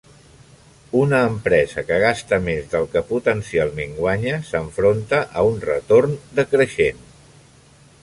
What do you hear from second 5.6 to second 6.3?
retorn